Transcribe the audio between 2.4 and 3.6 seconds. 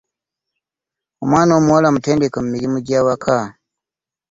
mu mirimu egy'awaka.